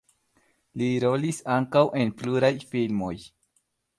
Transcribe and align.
Li 0.81 0.87
rolis 1.03 1.41
ankaŭ 1.57 1.85
en 2.03 2.15
pluraj 2.21 2.53
filmoj. 2.73 3.13